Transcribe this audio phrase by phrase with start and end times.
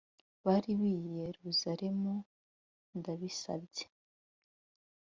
[0.45, 2.13] bari b'i yeruzalemu,
[2.97, 3.85] ndabibasabye